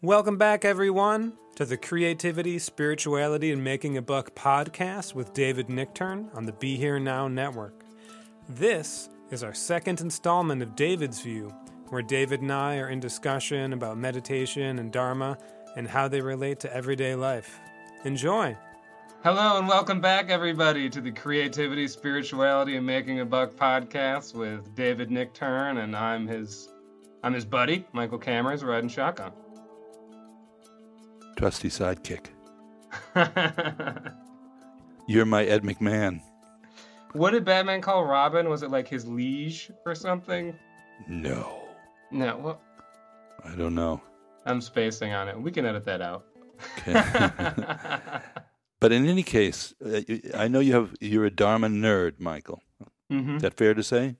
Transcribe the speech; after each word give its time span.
Welcome 0.00 0.38
back, 0.38 0.64
everyone, 0.64 1.32
to 1.56 1.64
the 1.64 1.76
Creativity, 1.76 2.60
Spirituality, 2.60 3.50
and 3.50 3.64
Making 3.64 3.96
a 3.96 4.02
Buck 4.02 4.32
podcast 4.36 5.12
with 5.12 5.34
David 5.34 5.66
Nichtern 5.66 6.32
on 6.36 6.46
the 6.46 6.52
Be 6.52 6.76
Here 6.76 7.00
Now 7.00 7.26
network. 7.26 7.82
This 8.48 9.08
is 9.32 9.42
our 9.42 9.52
second 9.52 10.00
installment 10.00 10.62
of 10.62 10.76
David's 10.76 11.20
View, 11.20 11.52
where 11.88 12.00
David 12.00 12.42
and 12.42 12.52
I 12.52 12.76
are 12.76 12.90
in 12.90 13.00
discussion 13.00 13.72
about 13.72 13.98
meditation 13.98 14.78
and 14.78 14.92
Dharma 14.92 15.36
and 15.74 15.88
how 15.88 16.06
they 16.06 16.20
relate 16.20 16.60
to 16.60 16.72
everyday 16.72 17.16
life. 17.16 17.58
Enjoy! 18.04 18.56
Hello 19.24 19.58
and 19.58 19.66
welcome 19.66 20.00
back, 20.00 20.30
everybody, 20.30 20.88
to 20.90 21.00
the 21.00 21.10
Creativity, 21.10 21.88
Spirituality, 21.88 22.76
and 22.76 22.86
Making 22.86 23.18
a 23.18 23.26
Buck 23.26 23.56
podcast 23.56 24.32
with 24.32 24.76
David 24.76 25.10
Nichtern, 25.10 25.82
and 25.82 25.96
I'm 25.96 26.28
his, 26.28 26.68
I'm 27.24 27.34
his 27.34 27.44
buddy, 27.44 27.84
Michael 27.92 28.20
Kammers, 28.20 28.62
riding 28.62 28.88
shotgun. 28.88 29.32
Trusty 31.38 31.68
sidekick. 31.68 32.26
You're 35.06 35.24
my 35.24 35.44
Ed 35.44 35.62
McMahon. 35.62 36.20
what 37.12 37.30
did 37.30 37.44
Batman 37.44 37.80
call 37.80 38.04
Robin? 38.04 38.48
Was 38.48 38.64
it 38.64 38.72
like 38.72 38.88
his 38.88 39.06
liege 39.06 39.70
or 39.86 39.94
something? 39.94 40.58
No, 41.06 41.62
No, 42.10 42.36
well, 42.38 42.60
I 43.44 43.54
don't 43.54 43.76
know. 43.76 44.00
I'm 44.46 44.60
spacing 44.60 45.12
on 45.12 45.28
it. 45.28 45.40
We 45.40 45.52
can 45.52 45.64
edit 45.64 45.84
that 45.84 46.00
out. 46.02 46.24
Okay. 46.78 46.92
but 48.80 48.90
in 48.90 49.06
any 49.06 49.22
case, 49.22 49.74
uh, 49.84 50.00
I 50.34 50.48
know 50.48 50.58
you 50.58 50.74
have 50.74 50.92
you're 51.00 51.26
a 51.26 51.30
Dharma 51.30 51.68
nerd, 51.68 52.18
Michael. 52.18 52.60
hmm 53.08 53.36
Is 53.36 53.42
that 53.42 53.54
fair 53.54 53.74
to 53.74 53.82
say? 53.84 54.16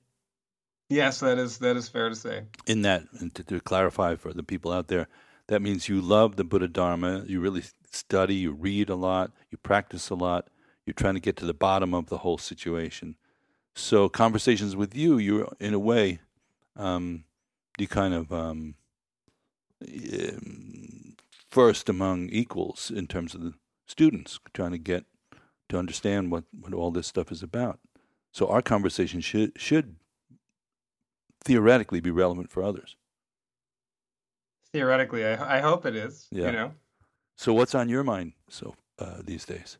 Yes, 0.89 1.19
that 1.19 1.37
is 1.37 1.59
that 1.59 1.77
is 1.77 1.89
fair 1.89 2.11
to 2.11 2.15
say. 2.15 2.45
In 2.69 2.83
that, 2.83 3.03
and 3.19 3.35
to, 3.35 3.43
to 3.43 3.59
clarify 3.61 4.15
for 4.15 4.33
the 4.33 4.45
people 4.45 4.71
out 4.71 4.87
there, 4.87 5.09
that 5.49 5.63
means 5.63 5.89
you 5.89 6.01
love 6.01 6.37
the 6.37 6.45
Buddha 6.45 6.69
Dharma. 6.69 7.25
You 7.27 7.41
really 7.41 7.65
study, 7.91 8.37
you 8.37 8.53
read 8.53 8.89
a 8.91 8.95
lot, 8.95 9.33
you 9.51 9.59
practice 9.59 10.11
a 10.11 10.15
lot. 10.15 10.49
You're 10.87 10.95
trying 10.95 11.15
to 11.15 11.21
get 11.21 11.37
to 11.39 11.47
the 11.47 11.55
bottom 11.55 11.95
of 11.95 12.09
the 12.09 12.19
whole 12.19 12.39
situation. 12.39 13.17
So 13.75 14.09
conversations 14.09 14.77
with 14.77 14.95
you, 14.95 15.19
you're 15.19 15.53
in 15.61 15.75
a 15.75 15.79
way, 15.79 16.21
um, 16.77 17.25
you 17.79 17.87
kind 17.87 18.15
of 18.15 18.33
um, 18.33 18.75
um, 19.83 21.17
first 21.49 21.89
among 21.89 22.29
equals 22.31 22.91
in 22.95 23.07
terms 23.07 23.35
of 23.35 23.43
the 23.43 23.55
students 23.87 24.39
trying 24.53 24.73
to 24.73 24.79
get 24.79 25.05
to 25.69 25.79
understand 25.79 26.31
what, 26.31 26.45
what 26.59 26.75
all 26.75 26.91
this 26.91 27.07
stuff 27.07 27.31
is 27.31 27.43
about. 27.43 27.79
So 28.33 28.49
our 28.49 28.63
conversation 28.63 29.21
should 29.21 29.53
should 29.57 29.97
theoretically 31.45 32.01
be 32.01 32.11
relevant 32.11 32.51
for 32.51 32.63
others. 32.63 32.97
Theoretically, 34.73 35.25
I, 35.25 35.59
I 35.59 35.61
hope 35.61 35.87
it 35.87 35.97
is. 35.97 36.27
Yeah. 36.31 36.47
You 36.47 36.53
know. 36.53 36.73
So 37.37 37.55
what's 37.55 37.75
on 37.75 37.89
your 37.89 38.05
mind 38.05 38.33
so 38.49 38.75
uh, 38.99 39.23
these 39.25 39.45
days? 39.45 39.79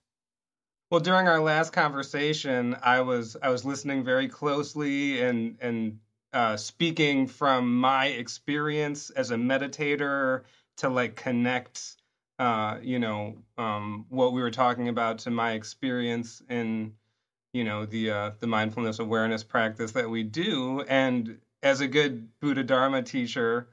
Well, 0.91 1.01
during 1.01 1.29
our 1.29 1.41
last 1.41 1.73
conversation, 1.73 2.77
I 2.83 3.03
was 3.03 3.37
I 3.43 3.51
was 3.51 3.65
listening 3.65 4.05
very 4.05 4.29
closely 4.29 5.21
and 5.21 5.57
and 5.61 5.99
uh, 6.33 6.57
speaking 6.57 7.27
from 7.27 7.79
my 7.79 8.07
experience 8.07 9.11
as 9.11 9.31
a 9.31 9.37
meditator 9.37 10.43
to 10.79 10.89
like 10.89 11.17
connect, 11.17 11.97
uh, 12.39 12.79
you 12.83 12.99
know, 12.99 13.37
um, 13.57 14.07
what 14.09 14.33
we 14.33 14.41
were 14.41 14.51
talking 14.51 14.89
about 14.89 15.19
to 15.19 15.31
my 15.31 15.53
experience 15.53 16.43
in, 16.49 16.93
you 17.53 17.65
know, 17.65 17.85
the 17.85 18.11
uh, 18.11 18.31
the 18.41 18.47
mindfulness 18.47 18.99
awareness 18.99 19.45
practice 19.45 19.93
that 19.93 20.09
we 20.09 20.23
do. 20.23 20.83
And 20.89 21.39
as 21.63 21.81
a 21.81 21.89
good 21.89 22.29
Buddha 22.41 22.63
Dharma 22.63 23.03
teacher 23.03 23.69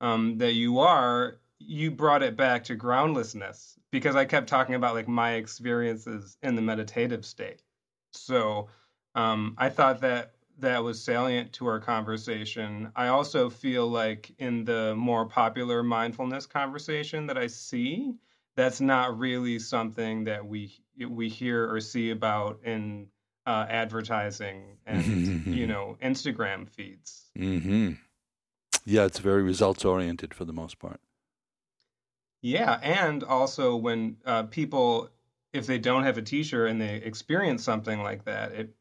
um, 0.00 0.38
that 0.38 0.52
you 0.52 0.78
are, 0.80 1.38
you 1.58 1.90
brought 1.90 2.22
it 2.22 2.36
back 2.36 2.64
to 2.64 2.74
groundlessness 2.74 3.78
because 3.90 4.16
I 4.16 4.24
kept 4.24 4.48
talking 4.48 4.74
about 4.74 4.94
like 4.94 5.08
my 5.08 5.32
experiences 5.32 6.36
in 6.42 6.56
the 6.56 6.62
meditative 6.62 7.24
state. 7.24 7.62
So 8.12 8.68
um, 9.14 9.54
I 9.58 9.68
thought 9.68 10.00
that 10.00 10.32
that 10.58 10.82
was 10.82 11.02
salient 11.02 11.52
to 11.54 11.66
our 11.66 11.80
conversation. 11.80 12.92
I 12.94 13.08
also 13.08 13.50
feel 13.50 13.88
like 13.88 14.32
in 14.38 14.64
the 14.64 14.94
more 14.96 15.26
popular 15.26 15.82
mindfulness 15.82 16.46
conversation 16.46 17.26
that 17.26 17.38
I 17.38 17.46
see, 17.46 18.14
that's 18.56 18.80
not 18.80 19.18
really 19.18 19.58
something 19.58 20.24
that 20.24 20.46
we 20.46 20.72
we 21.08 21.28
hear 21.28 21.72
or 21.72 21.80
see 21.80 22.10
about 22.10 22.60
in 22.64 23.06
uh, 23.46 23.66
advertising 23.68 24.76
and 24.86 25.46
you 25.46 25.66
know 25.66 25.96
Instagram 26.02 26.68
feeds. 26.68 27.30
Mm-hmm. 27.38 27.92
Yeah, 28.84 29.04
it's 29.04 29.18
very 29.18 29.42
results 29.42 29.84
oriented 29.84 30.34
for 30.34 30.44
the 30.44 30.52
most 30.52 30.78
part. 30.78 31.00
Yeah, 32.42 32.78
and 32.82 33.22
also 33.22 33.76
when 33.76 34.16
uh, 34.24 34.44
people, 34.44 35.10
if 35.52 35.66
they 35.66 35.78
don't 35.78 36.04
have 36.04 36.16
a 36.16 36.22
teacher 36.22 36.66
and 36.66 36.80
they 36.80 36.96
experience 36.96 37.62
something 37.62 38.02
like 38.02 38.24
that, 38.24 38.52
it 38.52 38.74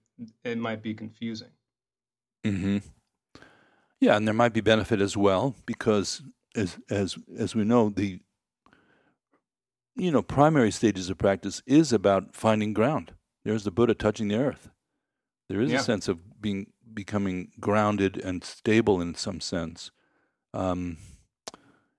it 0.43 0.57
might 0.57 0.81
be 0.81 0.93
confusing. 0.93 1.49
Mm-hmm. 2.45 2.77
Yeah, 3.99 4.15
and 4.15 4.25
there 4.27 4.33
might 4.33 4.53
be 4.53 4.61
benefit 4.61 5.01
as 5.01 5.17
well 5.17 5.55
because, 5.65 6.21
as 6.55 6.77
as 6.89 7.17
as 7.37 7.53
we 7.53 7.65
know, 7.65 7.89
the 7.89 8.19
you 9.95 10.11
know 10.11 10.21
primary 10.21 10.71
stages 10.71 11.09
of 11.09 11.17
practice 11.17 11.61
is 11.65 11.91
about 11.91 12.33
finding 12.33 12.73
ground. 12.73 13.13
There's 13.43 13.63
the 13.63 13.71
Buddha 13.71 13.93
touching 13.93 14.29
the 14.29 14.37
earth. 14.37 14.69
There 15.49 15.61
is 15.61 15.71
Yeah. 15.71 15.79
a 15.79 15.83
sense 15.83 16.07
of 16.07 16.41
being 16.41 16.67
becoming 16.99 17.51
grounded 17.59 18.17
and 18.17 18.43
stable 18.43 18.99
in 19.01 19.15
some 19.15 19.39
sense, 19.39 19.91
um, 20.53 20.97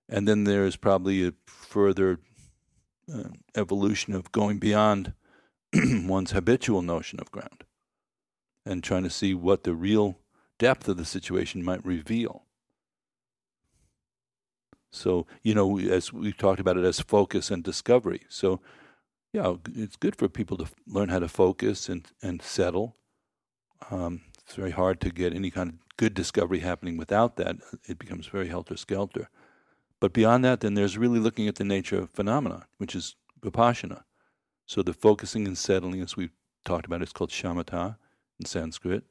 and 0.08 0.28
then 0.28 0.44
there's 0.44 0.76
probably 0.76 1.26
a 1.26 1.32
further 1.46 2.18
uh, 3.12 3.30
evolution 3.54 4.14
of 4.14 4.30
going 4.32 4.58
beyond 4.58 5.14
one's 5.74 6.32
habitual 6.32 6.82
notion 6.82 7.18
of 7.20 7.30
ground 7.30 7.64
and 8.66 8.84
trying 8.84 9.04
to 9.04 9.10
see 9.10 9.32
what 9.34 9.64
the 9.64 9.74
real 9.74 10.18
depth 10.58 10.88
of 10.88 10.96
the 10.96 11.04
situation 11.04 11.64
might 11.64 11.84
reveal. 11.84 12.44
So, 14.90 15.26
you 15.42 15.54
know, 15.54 15.78
as 15.78 16.12
we 16.12 16.32
talked 16.32 16.60
about 16.60 16.76
it 16.76 16.84
as 16.84 17.00
focus 17.00 17.50
and 17.50 17.62
discovery. 17.62 18.22
So, 18.28 18.60
yeah, 19.32 19.54
it's 19.74 19.96
good 19.96 20.16
for 20.16 20.28
people 20.28 20.56
to 20.58 20.66
learn 20.86 21.08
how 21.08 21.20
to 21.20 21.28
focus 21.28 21.88
and, 21.88 22.06
and 22.20 22.42
settle. 22.42 22.96
Um, 23.90 24.22
it's 24.50 24.56
very 24.56 24.72
hard 24.72 25.00
to 25.00 25.10
get 25.10 25.32
any 25.32 25.48
kind 25.48 25.70
of 25.70 25.76
good 25.96 26.12
discovery 26.12 26.58
happening 26.58 26.96
without 26.96 27.36
that. 27.36 27.58
It 27.86 28.00
becomes 28.00 28.26
very 28.26 28.48
helter 28.48 28.76
skelter. 28.76 29.28
But 30.00 30.12
beyond 30.12 30.44
that, 30.44 30.58
then 30.58 30.74
there's 30.74 30.98
really 30.98 31.20
looking 31.20 31.46
at 31.46 31.54
the 31.54 31.62
nature 31.62 32.00
of 32.00 32.10
phenomena, 32.10 32.66
which 32.78 32.96
is 32.96 33.14
vipassana. 33.40 34.02
So 34.66 34.82
the 34.82 34.92
focusing 34.92 35.46
and 35.46 35.56
settling, 35.56 36.00
as 36.00 36.16
we've 36.16 36.34
talked 36.64 36.86
about, 36.86 37.00
is 37.00 37.12
called 37.12 37.30
shamatha 37.30 37.96
in 38.40 38.46
Sanskrit, 38.46 39.04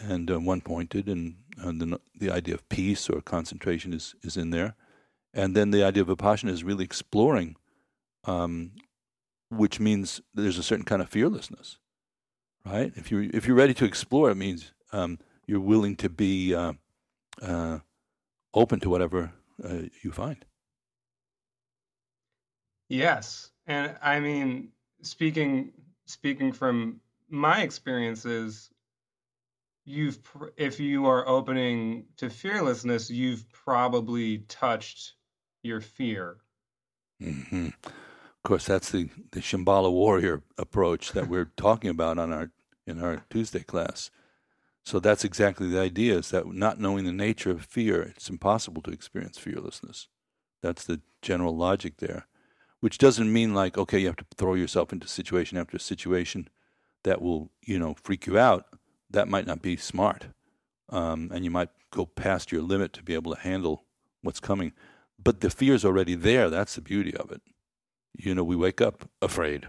and 0.00 0.30
uh, 0.30 0.40
one 0.40 0.62
pointed, 0.62 1.06
and, 1.06 1.36
and 1.58 1.78
then 1.78 1.98
the 2.18 2.30
idea 2.30 2.54
of 2.54 2.66
peace 2.70 3.10
or 3.10 3.20
concentration 3.20 3.92
is, 3.92 4.14
is 4.22 4.38
in 4.38 4.48
there. 4.48 4.74
And 5.34 5.54
then 5.54 5.70
the 5.70 5.84
idea 5.84 6.02
of 6.02 6.08
vipassana 6.08 6.48
is 6.48 6.64
really 6.64 6.84
exploring, 6.84 7.56
um, 8.24 8.72
which 9.50 9.80
means 9.80 10.22
there's 10.32 10.56
a 10.56 10.62
certain 10.62 10.86
kind 10.86 11.02
of 11.02 11.10
fearlessness, 11.10 11.76
right? 12.66 12.92
If 12.96 13.10
you're, 13.10 13.22
if 13.22 13.46
you're 13.46 13.56
ready 13.56 13.74
to 13.74 13.84
explore, 13.84 14.30
it 14.30 14.36
means 14.36 14.72
um, 14.92 15.18
you're 15.46 15.60
willing 15.60 15.96
to 15.96 16.08
be 16.08 16.54
uh, 16.54 16.72
uh, 17.40 17.78
open 18.54 18.80
to 18.80 18.90
whatever 18.90 19.32
uh, 19.62 19.82
you 20.02 20.12
find. 20.12 20.44
Yes, 22.88 23.50
and 23.66 23.96
I 24.00 24.20
mean, 24.20 24.68
speaking 25.02 25.72
speaking 26.06 26.52
from 26.52 27.00
my 27.28 27.62
experiences, 27.62 28.70
you've 29.84 30.18
if 30.56 30.78
you 30.78 31.06
are 31.06 31.26
opening 31.26 32.04
to 32.18 32.30
fearlessness, 32.30 33.10
you've 33.10 33.50
probably 33.50 34.38
touched 34.48 35.14
your 35.62 35.80
fear. 35.80 36.36
Mm-hmm. 37.20 37.68
Of 37.84 38.42
course, 38.44 38.66
that's 38.66 38.90
the 38.90 39.08
the 39.32 39.40
Shambhala 39.40 39.90
warrior 39.90 40.42
approach 40.56 41.12
that 41.12 41.28
we're 41.28 41.50
talking 41.56 41.90
about 41.90 42.18
on 42.18 42.32
our 42.32 42.52
in 42.86 43.02
our 43.02 43.24
Tuesday 43.30 43.62
class. 43.62 44.10
So 44.84 45.00
that's 45.00 45.24
exactly 45.24 45.68
the 45.68 45.80
idea: 45.80 46.18
is 46.18 46.30
that 46.30 46.46
not 46.46 46.80
knowing 46.80 47.04
the 47.04 47.12
nature 47.12 47.50
of 47.50 47.64
fear, 47.64 48.02
it's 48.02 48.30
impossible 48.30 48.82
to 48.82 48.90
experience 48.90 49.38
fearlessness. 49.38 50.08
That's 50.62 50.84
the 50.84 51.00
general 51.22 51.56
logic 51.56 51.98
there, 51.98 52.26
which 52.80 52.98
doesn't 52.98 53.32
mean 53.32 53.54
like 53.54 53.76
okay, 53.76 53.98
you 53.98 54.06
have 54.06 54.16
to 54.16 54.26
throw 54.36 54.54
yourself 54.54 54.92
into 54.92 55.08
situation 55.08 55.58
after 55.58 55.78
situation 55.78 56.48
that 57.04 57.20
will 57.20 57.50
you 57.62 57.78
know 57.78 57.94
freak 58.02 58.26
you 58.26 58.38
out 58.38 58.66
that 59.10 59.28
might 59.28 59.46
not 59.46 59.62
be 59.62 59.76
smart. 59.76 60.26
Um, 60.88 61.30
and 61.34 61.44
you 61.44 61.50
might 61.50 61.70
go 61.90 62.06
past 62.06 62.52
your 62.52 62.62
limit 62.62 62.92
to 62.94 63.02
be 63.02 63.14
able 63.14 63.34
to 63.34 63.40
handle 63.40 63.84
what's 64.22 64.40
coming. 64.40 64.72
But 65.22 65.40
the 65.40 65.50
fear 65.50 65.74
is 65.74 65.84
already 65.84 66.14
there. 66.14 66.48
That's 66.48 66.74
the 66.74 66.80
beauty 66.80 67.16
of 67.16 67.32
it. 67.32 67.42
You 68.16 68.34
know, 68.34 68.44
we 68.44 68.56
wake 68.56 68.80
up 68.80 69.08
afraid. 69.20 69.68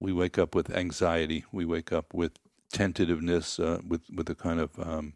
We 0.00 0.12
wake 0.12 0.38
up 0.38 0.54
with 0.54 0.70
anxiety. 0.70 1.44
We 1.52 1.64
wake 1.64 1.92
up 1.92 2.14
with 2.14 2.32
tentativeness, 2.72 3.58
uh, 3.58 3.80
with 3.86 4.02
with 4.14 4.28
a 4.30 4.34
kind 4.34 4.60
of 4.60 4.78
um, 4.78 5.14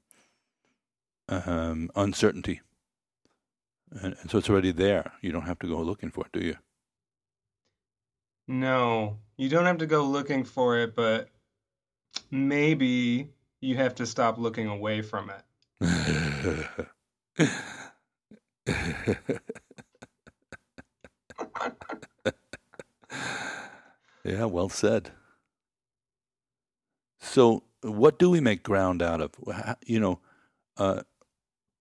um, 1.28 1.90
uncertainty. 1.94 2.60
And, 3.90 4.16
and 4.20 4.30
so 4.30 4.38
it's 4.38 4.50
already 4.50 4.72
there. 4.72 5.12
You 5.20 5.32
don't 5.32 5.46
have 5.46 5.58
to 5.60 5.66
go 5.66 5.80
looking 5.80 6.10
for 6.10 6.24
it, 6.26 6.32
do 6.32 6.40
you? 6.44 6.56
No, 8.48 9.18
you 9.36 9.48
don't 9.48 9.66
have 9.66 9.78
to 9.78 9.86
go 9.86 10.04
looking 10.04 10.44
for 10.44 10.78
it, 10.78 10.96
but 10.96 11.28
maybe 12.30 13.28
you 13.60 13.76
have 13.76 13.94
to 13.96 14.06
stop 14.06 14.38
looking 14.38 14.66
away 14.66 15.02
from 15.02 15.30
it. 15.30 15.42
yeah, 24.24 24.44
well 24.44 24.68
said. 24.68 25.10
So, 27.20 27.64
what 27.82 28.18
do 28.18 28.30
we 28.30 28.40
make 28.40 28.62
ground 28.62 29.02
out 29.02 29.20
of? 29.20 29.30
You 29.84 30.00
know, 30.00 30.20
uh, 30.76 31.02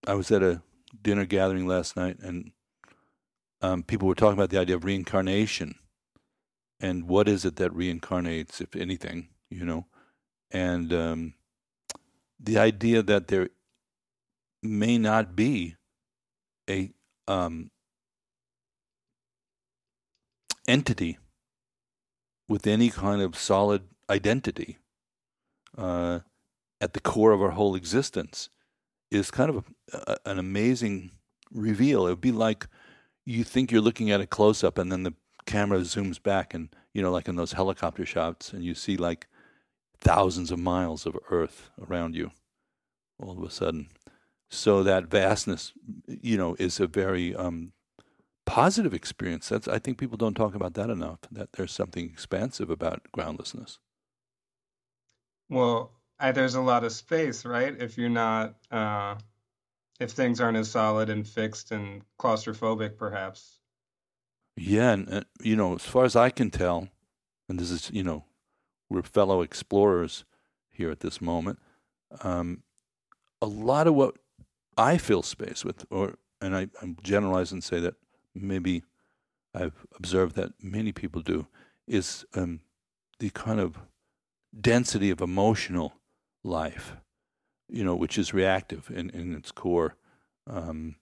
I 0.07 0.13
was 0.13 0.31
at 0.31 0.43
a 0.43 0.61
dinner 1.01 1.25
gathering 1.25 1.67
last 1.67 1.95
night, 1.95 2.17
and 2.19 2.51
um, 3.61 3.83
people 3.83 4.07
were 4.07 4.15
talking 4.15 4.37
about 4.37 4.49
the 4.49 4.59
idea 4.59 4.75
of 4.75 4.85
reincarnation, 4.85 5.75
and 6.79 7.07
what 7.07 7.27
is 7.27 7.45
it 7.45 7.57
that 7.57 7.73
reincarnates, 7.73 8.61
if 8.61 8.75
anything, 8.75 9.29
you 9.49 9.65
know, 9.65 9.85
and 10.51 10.91
um, 10.93 11.33
the 12.39 12.57
idea 12.57 13.03
that 13.03 13.27
there 13.27 13.49
may 14.63 14.97
not 14.97 15.35
be 15.35 15.75
a 16.69 16.91
um, 17.27 17.71
entity 20.67 21.17
with 22.51 22.67
any 22.67 22.89
kind 22.89 23.21
of 23.21 23.37
solid 23.37 23.81
identity 24.09 24.77
uh, 25.77 26.19
at 26.81 26.91
the 26.91 26.99
core 26.99 27.31
of 27.31 27.41
our 27.41 27.51
whole 27.51 27.75
existence 27.75 28.49
is 29.09 29.31
kind 29.31 29.49
of 29.49 29.63
a, 29.93 29.97
a, 29.97 30.17
an 30.31 30.37
amazing 30.37 31.11
reveal. 31.49 32.07
It 32.07 32.09
would 32.09 32.19
be 32.19 32.33
like 32.33 32.67
you 33.25 33.45
think 33.45 33.71
you're 33.71 33.79
looking 33.79 34.11
at 34.11 34.19
a 34.19 34.27
close 34.27 34.65
up, 34.65 34.77
and 34.77 34.91
then 34.91 35.03
the 35.03 35.13
camera 35.45 35.79
zooms 35.79 36.21
back, 36.21 36.53
and 36.53 36.67
you 36.93 37.01
know, 37.01 37.09
like 37.09 37.29
in 37.29 37.37
those 37.37 37.53
helicopter 37.53 38.05
shots, 38.05 38.51
and 38.51 38.65
you 38.65 38.75
see 38.75 38.97
like 38.97 39.27
thousands 40.01 40.51
of 40.51 40.59
miles 40.59 41.05
of 41.05 41.17
earth 41.29 41.69
around 41.87 42.17
you 42.17 42.31
all 43.17 43.37
of 43.37 43.43
a 43.43 43.49
sudden. 43.49 43.87
So 44.49 44.83
that 44.83 45.05
vastness, 45.05 45.71
you 46.05 46.35
know, 46.35 46.57
is 46.59 46.81
a 46.81 46.87
very 46.87 47.33
um, 47.33 47.71
positive 48.45 48.93
experience. 48.93 49.49
That's 49.49 49.67
I 49.67 49.79
think 49.79 49.97
people 49.97 50.17
don't 50.17 50.35
talk 50.35 50.55
about 50.55 50.73
that 50.75 50.89
enough. 50.89 51.19
That 51.31 51.53
there's 51.53 51.71
something 51.71 52.05
expansive 52.05 52.69
about 52.69 53.07
groundlessness. 53.11 53.79
Well, 55.49 55.91
I, 56.19 56.31
there's 56.31 56.55
a 56.55 56.61
lot 56.61 56.83
of 56.83 56.91
space, 56.91 57.45
right? 57.45 57.75
If 57.79 57.97
you're 57.97 58.09
not, 58.09 58.55
uh, 58.71 59.15
if 59.99 60.11
things 60.11 60.39
aren't 60.39 60.57
as 60.57 60.69
solid 60.69 61.09
and 61.09 61.27
fixed 61.27 61.71
and 61.71 62.03
claustrophobic, 62.19 62.97
perhaps. 62.97 63.57
Yeah, 64.55 64.93
and 64.93 65.13
uh, 65.13 65.21
you 65.41 65.55
know, 65.55 65.75
as 65.75 65.83
far 65.83 66.05
as 66.05 66.15
I 66.15 66.29
can 66.29 66.51
tell, 66.51 66.89
and 67.49 67.59
this 67.59 67.71
is, 67.71 67.89
you 67.91 68.03
know, 68.03 68.25
we're 68.89 69.01
fellow 69.01 69.41
explorers 69.41 70.23
here 70.69 70.91
at 70.91 70.99
this 70.99 71.21
moment. 71.21 71.59
Um, 72.23 72.63
a 73.41 73.47
lot 73.47 73.87
of 73.87 73.95
what 73.95 74.17
I 74.77 74.97
fill 74.97 75.23
space 75.23 75.65
with, 75.65 75.85
or 75.89 76.15
and 76.41 76.55
I, 76.55 76.67
I'm 76.81 76.97
generalize 77.03 77.51
and 77.51 77.63
say 77.63 77.79
that 77.79 77.95
maybe 78.33 78.83
I've 79.53 79.85
observed 79.97 80.35
that 80.35 80.51
many 80.61 80.91
people 80.91 81.21
do, 81.21 81.47
is 81.87 82.25
um, 82.33 82.61
the 83.19 83.29
kind 83.31 83.59
of 83.59 83.77
density 84.59 85.09
of 85.09 85.21
emotional 85.21 85.93
life, 86.43 86.95
you 87.67 87.83
know, 87.83 87.95
which 87.95 88.17
is 88.17 88.33
reactive 88.33 88.89
in, 88.93 89.09
in 89.09 89.35
its 89.35 89.51
core. 89.51 89.95
Um, 90.49 90.95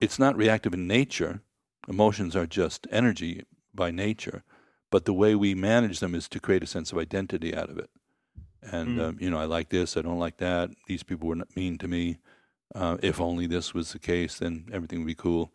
it's 0.00 0.18
not 0.18 0.36
reactive 0.36 0.74
in 0.74 0.86
nature. 0.86 1.40
Emotions 1.88 2.36
are 2.36 2.46
just 2.46 2.86
energy 2.90 3.44
by 3.74 3.90
nature, 3.90 4.42
but 4.90 5.04
the 5.04 5.14
way 5.14 5.34
we 5.34 5.54
manage 5.54 6.00
them 6.00 6.14
is 6.14 6.28
to 6.28 6.40
create 6.40 6.62
a 6.62 6.66
sense 6.66 6.92
of 6.92 6.98
identity 6.98 7.54
out 7.54 7.70
of 7.70 7.78
it. 7.78 7.90
And 8.62 8.98
mm. 8.98 9.02
um, 9.02 9.18
you 9.20 9.30
know, 9.30 9.38
I 9.38 9.44
like 9.44 9.70
this, 9.70 9.96
I 9.96 10.02
don't 10.02 10.18
like 10.18 10.36
that. 10.38 10.70
These 10.86 11.02
people 11.02 11.28
were 11.28 11.42
mean 11.56 11.78
to 11.78 11.88
me. 11.88 12.18
Uh, 12.74 12.96
if 13.02 13.20
only 13.20 13.46
this 13.46 13.74
was 13.74 13.92
the 13.92 13.98
case, 13.98 14.38
then 14.38 14.66
everything 14.72 15.00
would 15.00 15.06
be 15.06 15.14
cool. 15.14 15.52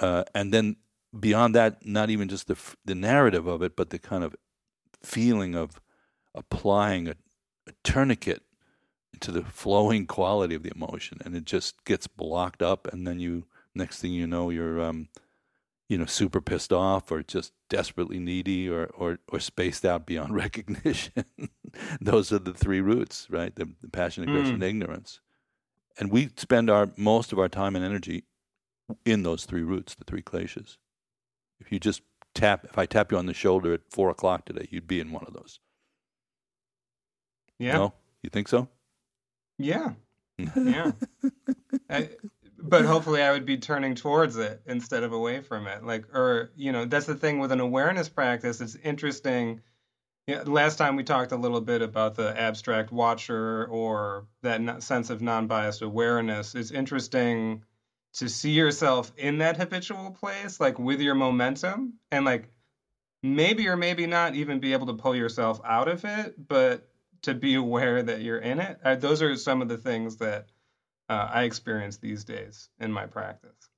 Uh, 0.00 0.24
and 0.34 0.52
then 0.52 0.76
beyond 1.18 1.54
that, 1.54 1.84
not 1.86 2.10
even 2.10 2.28
just 2.28 2.46
the 2.46 2.56
the 2.84 2.94
narrative 2.94 3.46
of 3.46 3.62
it, 3.62 3.76
but 3.76 3.90
the 3.90 3.98
kind 3.98 4.24
of 4.24 4.34
feeling 5.02 5.54
of 5.54 5.80
applying 6.34 7.08
a, 7.08 7.14
a 7.68 7.72
tourniquet 7.84 8.42
to 9.20 9.30
the 9.30 9.42
flowing 9.42 10.06
quality 10.06 10.54
of 10.54 10.62
the 10.62 10.72
emotion, 10.74 11.18
and 11.24 11.36
it 11.36 11.44
just 11.44 11.84
gets 11.84 12.06
blocked 12.06 12.62
up, 12.62 12.88
and 12.92 13.06
then 13.06 13.20
you 13.20 13.46
next 13.74 14.00
thing 14.00 14.12
you 14.12 14.26
know, 14.26 14.50
you're 14.50 14.80
um, 14.80 15.08
you 15.90 15.98
know, 15.98 16.06
super 16.06 16.40
pissed 16.40 16.72
off 16.72 17.10
or 17.10 17.20
just 17.20 17.52
desperately 17.68 18.20
needy 18.20 18.68
or, 18.68 18.86
or, 18.94 19.18
or 19.28 19.40
spaced 19.40 19.84
out 19.84 20.06
beyond 20.06 20.32
recognition. 20.34 21.24
Those 22.00 22.32
are 22.32 22.38
the 22.38 22.54
three 22.54 22.80
roots, 22.80 23.26
right? 23.28 23.54
The, 23.54 23.68
the 23.82 23.88
passion, 23.88 24.22
aggression, 24.22 24.52
mm. 24.52 24.54
and 24.54 24.62
ignorance. 24.62 25.18
And 25.98 26.12
we 26.12 26.30
spend 26.36 26.70
our 26.70 26.90
most 26.96 27.32
of 27.32 27.40
our 27.40 27.48
time 27.48 27.74
and 27.74 27.84
energy 27.84 28.22
in 29.04 29.22
those 29.22 29.44
three 29.44 29.62
roots, 29.62 29.94
the 29.94 30.04
three 30.04 30.22
kleshas. 30.22 30.76
If 31.60 31.70
you 31.70 31.78
just 31.78 32.02
tap, 32.34 32.64
if 32.64 32.78
I 32.78 32.86
tap 32.86 33.12
you 33.12 33.18
on 33.18 33.26
the 33.26 33.34
shoulder 33.34 33.74
at 33.74 33.80
four 33.90 34.10
o'clock 34.10 34.46
today, 34.46 34.66
you'd 34.70 34.88
be 34.88 35.00
in 35.00 35.12
one 35.12 35.24
of 35.26 35.34
those. 35.34 35.60
Yeah. 37.58 37.74
No? 37.74 37.94
You 38.22 38.30
think 38.30 38.48
so? 38.48 38.68
Yeah. 39.58 39.92
Yeah. 40.56 40.92
I, 41.90 42.08
but 42.62 42.86
hopefully 42.86 43.22
I 43.22 43.32
would 43.32 43.44
be 43.44 43.58
turning 43.58 43.94
towards 43.94 44.38
it 44.38 44.62
instead 44.66 45.02
of 45.02 45.12
away 45.12 45.40
from 45.40 45.66
it. 45.66 45.84
Like, 45.84 46.14
or, 46.14 46.50
you 46.56 46.72
know, 46.72 46.86
that's 46.86 47.04
the 47.04 47.14
thing 47.14 47.38
with 47.38 47.52
an 47.52 47.60
awareness 47.60 48.08
practice. 48.08 48.60
It's 48.62 48.76
interesting. 48.76 49.60
Know, 50.28 50.42
last 50.46 50.76
time 50.76 50.96
we 50.96 51.04
talked 51.04 51.32
a 51.32 51.36
little 51.36 51.60
bit 51.60 51.82
about 51.82 52.14
the 52.14 52.38
abstract 52.40 52.90
watcher 52.90 53.66
or 53.66 54.26
that 54.42 54.82
sense 54.82 55.10
of 55.10 55.20
non 55.20 55.46
biased 55.46 55.82
awareness. 55.82 56.54
It's 56.54 56.70
interesting 56.70 57.64
to 58.14 58.28
see 58.28 58.50
yourself 58.50 59.12
in 59.16 59.38
that 59.38 59.56
habitual 59.56 60.10
place, 60.10 60.60
like 60.60 60.78
with 60.78 61.00
your 61.00 61.14
momentum, 61.14 61.94
and 62.10 62.24
like 62.24 62.48
maybe 63.22 63.68
or 63.68 63.76
maybe 63.76 64.06
not 64.06 64.34
even 64.34 64.58
be 64.58 64.72
able 64.72 64.86
to 64.86 64.94
pull 64.94 65.14
yourself 65.14 65.60
out 65.64 65.88
of 65.88 66.04
it, 66.04 66.34
but 66.48 66.88
to 67.22 67.34
be 67.34 67.54
aware 67.54 68.02
that 68.02 68.22
you're 68.22 68.38
in 68.38 68.58
it. 68.58 68.78
Uh, 68.84 68.94
those 68.94 69.22
are 69.22 69.36
some 69.36 69.60
of 69.62 69.68
the 69.68 69.76
things 69.76 70.16
that 70.16 70.46
uh, 71.08 71.28
I 71.32 71.42
experience 71.42 71.98
these 71.98 72.24
days 72.24 72.68
in 72.80 72.92
my 72.92 73.06
practice. 73.06 73.68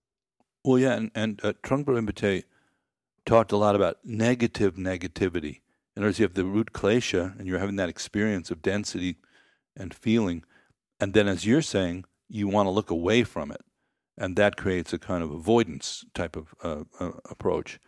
Well, 0.64 0.78
yeah, 0.78 0.94
and, 0.94 1.10
and 1.14 1.40
uh, 1.42 1.54
Trungpa 1.64 1.86
Rinpoche 1.86 2.44
talked 3.26 3.52
a 3.52 3.56
lot 3.56 3.74
about 3.74 3.98
negative 4.04 4.76
negativity. 4.76 5.60
In 5.96 6.02
other 6.02 6.08
words, 6.08 6.18
you 6.20 6.24
have 6.24 6.34
the 6.34 6.44
root 6.44 6.72
klesha, 6.72 7.38
and 7.38 7.46
you're 7.46 7.58
having 7.58 7.76
that 7.76 7.88
experience 7.88 8.50
of 8.50 8.62
density 8.62 9.16
and 9.76 9.92
feeling, 9.92 10.44
and 11.00 11.14
then, 11.14 11.26
as 11.26 11.44
you're 11.44 11.62
saying, 11.62 12.04
you 12.28 12.46
want 12.48 12.66
to 12.66 12.70
look 12.70 12.90
away 12.90 13.24
from 13.24 13.50
it, 13.50 13.60
and 14.18 14.36
that 14.36 14.56
creates 14.56 14.92
a 14.92 14.98
kind 14.98 15.22
of 15.22 15.30
avoidance 15.30 16.04
type 16.14 16.36
of 16.36 16.54
uh, 16.62 16.84
uh, 17.00 17.12
approach. 17.30 17.78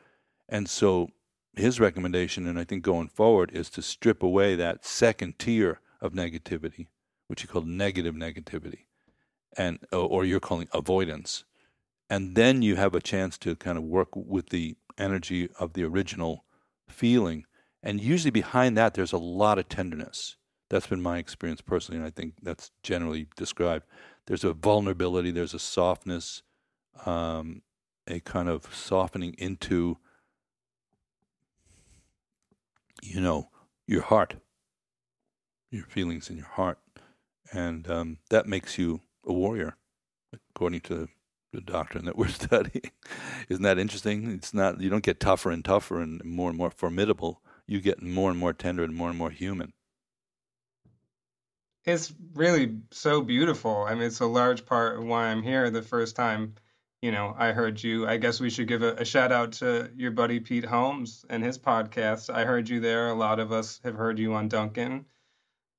And 0.49 0.69
so, 0.69 1.09
his 1.57 1.79
recommendation, 1.79 2.47
and 2.47 2.59
I 2.59 2.65
think 2.65 2.83
going 2.83 3.09
forward, 3.09 3.51
is 3.53 3.71
to 3.71 3.83
strip 3.83 4.23
away 4.23 4.57
that 4.57 4.85
second 4.85 5.39
tier 5.39 5.81
of 6.01 6.13
negativity, 6.13 6.89
which 7.29 7.43
he 7.43 7.49
called 7.49 7.67
negative 7.67 8.15
negativity 8.15 8.81
and 9.57 9.79
or 9.93 10.25
you're 10.25 10.41
calling 10.41 10.69
avoidance 10.73 11.45
and 12.11 12.35
then 12.35 12.63
you 12.63 12.77
have 12.77 12.95
a 12.95 13.01
chance 13.01 13.39
to 13.39 13.57
kind 13.57 13.79
of 13.79 13.85
work 13.85 14.09
with 14.15 14.51
the 14.51 14.77
energy 14.99 15.49
of 15.59 15.73
the 15.73 15.85
original 15.85 16.45
feeling. 16.89 17.45
And 17.83 18.01
usually 18.01 18.31
behind 18.31 18.77
that, 18.77 18.95
there's 18.95 19.13
a 19.13 19.19
lot 19.19 19.59
of 19.59 19.69
tenderness. 19.69 20.37
That's 20.71 20.87
been 20.87 21.03
my 21.03 21.19
experience 21.19 21.61
personally, 21.61 21.99
and 21.99 22.07
I 22.07 22.11
think 22.11 22.35
that's 22.43 22.71
generally 22.83 23.27
described. 23.37 23.85
There's 24.27 24.45
a 24.45 24.53
vulnerability, 24.53 25.31
there's 25.31 25.55
a 25.55 25.59
softness, 25.59 26.43
um, 27.05 27.63
a 28.07 28.21
kind 28.21 28.49
of 28.49 28.75
softening 28.75 29.35
into, 29.39 29.99
you 33.03 33.21
know, 33.21 33.51
your 33.87 34.03
heart, 34.03 34.37
your 35.71 35.85
feelings 35.85 36.31
in 36.31 36.37
your 36.37 36.47
heart. 36.47 36.79
And 37.53 37.89
um, 37.91 38.19
that 38.31 38.47
makes 38.47 38.79
you 38.79 39.01
a 39.27 39.33
warrior, 39.33 39.77
according 40.33 40.81
to 40.83 41.09
the 41.53 41.61
doctrine 41.61 42.05
that 42.07 42.17
we're 42.17 42.29
studying. 42.29 42.91
Isn't 43.49 43.63
that 43.63 43.79
interesting? 43.79 44.31
It's 44.31 44.55
not 44.55 44.81
you 44.81 44.91
don't 44.91 45.05
get 45.05 45.21
tougher 45.21 45.51
and 45.51 45.65
tougher 45.65 46.01
and 46.01 46.23
more 46.25 46.49
and 46.49 46.59
more 46.59 46.71
formidable. 46.71 47.41
You 47.67 47.81
get 47.81 48.03
more 48.03 48.31
and 48.31 48.39
more 48.39 48.53
tender 48.53 48.85
and 48.85 48.95
more 48.95 49.09
and 49.09 49.19
more 49.19 49.31
human. 49.31 49.73
It's 51.85 52.15
really 52.35 52.79
so 52.91 53.21
beautiful. 53.21 53.85
I 53.85 53.95
mean, 53.95 54.05
it's 54.05 54.21
a 54.21 54.27
large 54.27 54.65
part 54.65 54.99
of 54.99 55.05
why 55.05 55.27
I'm 55.27 55.43
here. 55.43 55.71
The 55.71 55.83
first 55.83 56.17
time, 56.17 56.55
you 57.03 57.13
know, 57.13 57.35
I 57.39 57.53
heard 57.53 57.83
you. 57.83 58.07
I 58.07 58.17
guess 58.17 58.41
we 58.41 58.49
should 58.51 58.69
give 58.69 58.83
a, 58.83 58.95
a 58.95 59.05
shout 59.05 59.33
out 59.33 59.53
to 59.55 59.91
your 59.95 60.11
buddy 60.11 60.41
Pete 60.41 60.65
Holmes 60.65 61.25
and 61.29 61.45
his 61.45 61.59
podcast. 61.59 62.33
I 62.33 62.45
heard 62.45 62.69
you 62.69 62.81
there. 62.81 63.09
A 63.09 63.15
lot 63.15 63.39
of 63.39 63.53
us 63.53 63.81
have 63.85 63.95
heard 63.97 64.19
you 64.19 64.33
on 64.35 64.49
Duncan. 64.49 65.05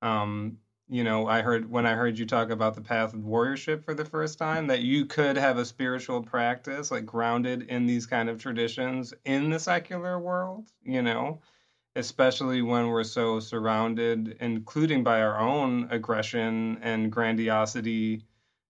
Um, 0.01 0.59
you 0.87 1.03
know, 1.03 1.27
I 1.27 1.41
heard 1.41 1.69
when 1.69 1.87
I 1.87 1.95
heard 1.95 2.19
you 2.19 2.27
talk 2.27 2.51
about 2.51 2.75
the 2.75 2.81
path 2.81 3.15
of 3.15 3.21
warriorship 3.21 3.83
for 3.83 3.95
the 3.95 4.05
first 4.05 4.37
time 4.37 4.67
that 4.67 4.81
you 4.81 5.05
could 5.07 5.37
have 5.37 5.57
a 5.57 5.65
spiritual 5.65 6.21
practice 6.21 6.91
like 6.91 7.07
grounded 7.07 7.63
in 7.63 7.87
these 7.87 8.05
kind 8.05 8.29
of 8.29 8.39
traditions 8.39 9.13
in 9.25 9.49
the 9.49 9.59
secular 9.59 10.19
world, 10.19 10.71
you 10.83 11.01
know, 11.01 11.41
especially 11.95 12.61
when 12.61 12.87
we're 12.87 13.03
so 13.03 13.39
surrounded, 13.39 14.37
including 14.39 15.03
by 15.03 15.21
our 15.21 15.39
own 15.39 15.87
aggression 15.91 16.77
and 16.81 17.11
grandiosity 17.11 18.23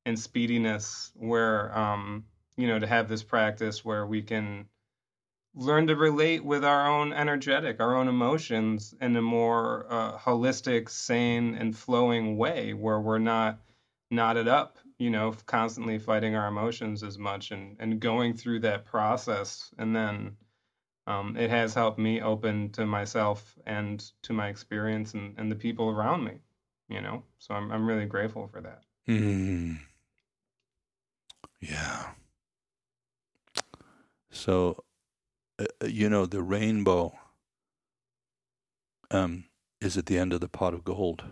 and 0.06 0.18
speediness, 0.18 1.12
where, 1.16 1.76
um, 1.78 2.24
you 2.58 2.68
know, 2.68 2.80
to 2.80 2.88
have 2.88 3.10
this 3.10 3.24
practice 3.24 3.84
where 3.84 4.06
we 4.06 4.22
can 4.22 4.68
learn 5.56 5.88
to 5.88 5.96
relate 5.96 6.44
with 6.44 6.64
our 6.64 6.88
own 6.88 7.14
energetic, 7.14 7.80
our 7.80 7.96
own 7.96 8.08
emotions 8.08 8.94
in 9.02 9.16
a 9.16 9.22
more 9.22 9.88
uh, 9.90 10.18
holistic, 10.18 10.90
sane, 10.90 11.56
and 11.56 11.76
flowing 11.76 12.38
way 12.38 12.74
where 12.74 13.00
we're 13.00 13.18
not 13.18 13.60
knotted 14.12 14.48
up, 14.48 14.78
you 15.00 15.10
know, 15.10 15.34
constantly 15.46 15.98
fighting 15.98 16.36
our 16.36 16.48
emotions 16.48 17.04
as 17.04 17.18
much 17.18 17.52
and, 17.52 17.78
and 17.80 18.00
going 18.00 18.34
through 18.34 18.60
that 18.60 18.86
process. 18.86 19.72
And 19.78 19.96
then 19.96 20.36
um, 21.08 21.36
it 21.38 21.50
has 21.50 21.74
helped 21.74 22.00
me 22.00 22.22
open 22.22 22.70
to 22.72 22.86
myself 22.86 23.58
and 23.66 24.12
to 24.24 24.34
my 24.34 24.48
experience 24.48 25.14
and, 25.14 25.36
and 25.38 25.52
the 25.52 25.56
people 25.56 25.90
around 25.90 26.24
me, 26.24 26.40
you 26.90 27.02
know? 27.02 27.24
So 27.40 27.54
I'm, 27.54 27.72
I'm 27.72 27.88
really 27.88 28.06
grateful 28.06 28.48
for 28.48 28.62
that. 28.62 28.84
Mm. 29.08 29.80
Yeah. 31.60 32.12
So 34.32 34.84
uh, 35.58 35.66
uh, 35.82 35.88
you 35.88 36.10
know, 36.10 36.26
the 36.26 36.42
rainbow 36.42 37.14
um, 39.12 39.46
is 39.80 39.98
at 39.98 40.08
the 40.08 40.18
end 40.18 40.34
of 40.34 40.42
the 40.42 40.50
pot 40.50 40.74
of 40.74 40.84
gold. 40.84 41.24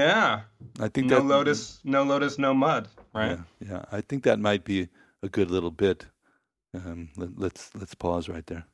yeah. 0.00 0.40
Yeah. 0.78 0.84
I 0.84 0.88
think 0.88 1.08
no 1.08 1.16
that, 1.16 1.24
lotus, 1.24 1.80
no 1.84 2.02
lotus, 2.02 2.38
no 2.38 2.54
mud, 2.54 2.88
right? 3.14 3.38
Yeah, 3.60 3.68
yeah. 3.68 3.84
I 3.92 4.00
think 4.00 4.24
that 4.24 4.38
might 4.38 4.64
be 4.64 4.88
a 5.22 5.28
good 5.28 5.50
little 5.50 5.70
bit. 5.70 6.06
Um, 6.74 7.10
let, 7.16 7.28
us 7.28 7.34
let's, 7.36 7.70
let's 7.74 7.94
pause 7.94 8.28
right 8.28 8.46
there. 8.46 8.64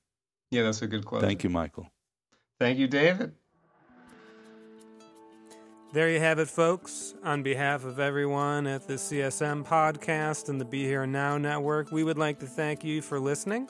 Yeah, 0.50 0.62
that's 0.62 0.83
a 0.83 0.87
good 0.87 1.04
quote. 1.04 1.23
Thank 1.23 1.45
you, 1.45 1.50
Michael. 1.50 1.90
Thank 2.61 2.78
you, 2.78 2.87
David. 2.87 3.33
There 5.92 6.11
you 6.11 6.21
have 6.21 6.38
it, 6.38 6.49
folks. 6.49 7.14
On 7.25 7.42
behalf 7.42 7.85
of 7.85 7.99
everyone 7.99 8.66
at 8.66 8.87
the 8.87 8.95
CSM 8.95 9.66
podcast 9.66 10.49
and 10.49 10.61
the 10.61 10.64
Be 10.64 10.85
Here 10.85 11.06
Now 11.06 11.38
network, 11.38 11.90
we 11.90 12.04
would 12.04 12.18
like 12.18 12.40
to 12.40 12.47
thank 12.47 12.85
you 12.85 13.00
for 13.00 13.18
listening. 13.18 13.68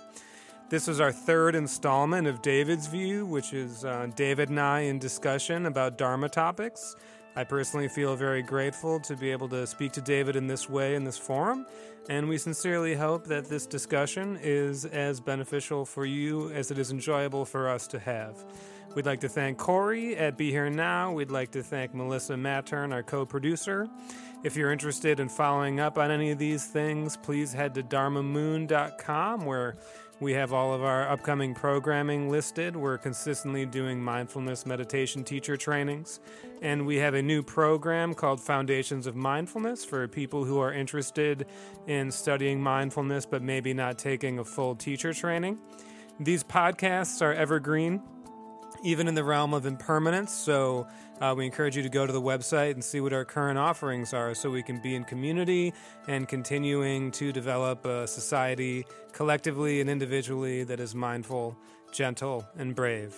This 0.68 0.88
was 0.88 0.98
our 0.98 1.12
third 1.12 1.54
installment 1.54 2.26
of 2.26 2.42
David's 2.42 2.88
View, 2.88 3.24
which 3.26 3.52
is 3.52 3.84
uh, 3.84 4.08
David 4.16 4.48
and 4.48 4.58
I 4.58 4.80
in 4.80 4.98
discussion 4.98 5.66
about 5.66 5.98
Dharma 5.98 6.28
topics. 6.28 6.96
I 7.36 7.44
personally 7.44 7.88
feel 7.88 8.16
very 8.16 8.40
grateful 8.40 8.98
to 9.00 9.14
be 9.14 9.30
able 9.30 9.50
to 9.50 9.66
speak 9.66 9.92
to 9.92 10.00
David 10.00 10.36
in 10.36 10.46
this 10.46 10.70
way 10.70 10.94
in 10.94 11.04
this 11.04 11.18
forum, 11.18 11.66
and 12.08 12.30
we 12.30 12.38
sincerely 12.38 12.94
hope 12.94 13.26
that 13.26 13.44
this 13.44 13.66
discussion 13.66 14.38
is 14.42 14.86
as 14.86 15.20
beneficial 15.20 15.84
for 15.84 16.06
you 16.06 16.50
as 16.52 16.70
it 16.70 16.78
is 16.78 16.90
enjoyable 16.90 17.44
for 17.44 17.68
us 17.68 17.86
to 17.88 17.98
have. 17.98 18.42
We'd 18.94 19.04
like 19.04 19.20
to 19.20 19.28
thank 19.28 19.58
Corey 19.58 20.16
at 20.16 20.38
Be 20.38 20.50
Here 20.50 20.70
Now. 20.70 21.12
We'd 21.12 21.30
like 21.30 21.50
to 21.50 21.62
thank 21.62 21.94
Melissa 21.94 22.32
Mattern, 22.32 22.94
our 22.94 23.02
co 23.02 23.26
producer. 23.26 23.86
If 24.42 24.56
you're 24.56 24.72
interested 24.72 25.20
in 25.20 25.28
following 25.28 25.78
up 25.78 25.98
on 25.98 26.10
any 26.10 26.30
of 26.30 26.38
these 26.38 26.64
things, 26.64 27.18
please 27.18 27.52
head 27.52 27.74
to 27.74 27.82
dharmamoon.com 27.82 29.44
where 29.44 29.74
we 30.18 30.32
have 30.32 30.52
all 30.52 30.72
of 30.72 30.82
our 30.82 31.08
upcoming 31.08 31.54
programming 31.54 32.30
listed. 32.30 32.74
We're 32.74 32.96
consistently 32.96 33.66
doing 33.66 34.02
mindfulness 34.02 34.64
meditation 34.64 35.24
teacher 35.24 35.56
trainings. 35.56 36.20
And 36.62 36.86
we 36.86 36.96
have 36.96 37.14
a 37.14 37.22
new 37.22 37.42
program 37.42 38.14
called 38.14 38.40
Foundations 38.40 39.06
of 39.06 39.14
Mindfulness 39.14 39.84
for 39.84 40.08
people 40.08 40.44
who 40.44 40.58
are 40.58 40.72
interested 40.72 41.46
in 41.86 42.10
studying 42.10 42.62
mindfulness 42.62 43.26
but 43.26 43.42
maybe 43.42 43.74
not 43.74 43.98
taking 43.98 44.38
a 44.38 44.44
full 44.44 44.74
teacher 44.74 45.12
training. 45.12 45.58
These 46.18 46.44
podcasts 46.44 47.20
are 47.20 47.34
evergreen 47.34 48.02
even 48.82 49.08
in 49.08 49.14
the 49.14 49.24
realm 49.24 49.54
of 49.54 49.66
impermanence. 49.66 50.32
So 50.32 50.86
uh, 51.20 51.34
we 51.36 51.46
encourage 51.46 51.76
you 51.76 51.82
to 51.82 51.88
go 51.88 52.06
to 52.06 52.12
the 52.12 52.20
website 52.20 52.72
and 52.72 52.84
see 52.84 53.00
what 53.00 53.12
our 53.12 53.24
current 53.24 53.58
offerings 53.58 54.12
are 54.12 54.34
so 54.34 54.50
we 54.50 54.62
can 54.62 54.80
be 54.80 54.94
in 54.94 55.04
community 55.04 55.72
and 56.08 56.28
continuing 56.28 57.10
to 57.12 57.32
develop 57.32 57.84
a 57.86 58.06
society 58.06 58.86
collectively 59.12 59.80
and 59.80 59.88
individually 59.88 60.64
that 60.64 60.80
is 60.80 60.94
mindful, 60.94 61.56
gentle, 61.92 62.46
and 62.58 62.74
brave. 62.74 63.14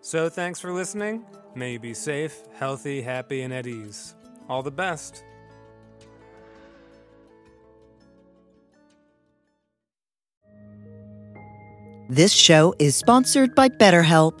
So 0.00 0.28
thanks 0.28 0.58
for 0.58 0.72
listening. 0.72 1.24
May 1.54 1.72
you 1.74 1.78
be 1.78 1.94
safe, 1.94 2.42
healthy, 2.54 3.02
happy, 3.02 3.42
and 3.42 3.52
at 3.52 3.66
ease. 3.66 4.16
All 4.48 4.62
the 4.62 4.70
best. 4.72 5.22
This 12.08 12.32
show 12.32 12.74
is 12.78 12.96
sponsored 12.96 13.54
by 13.54 13.68
BetterHelp. 13.68 14.40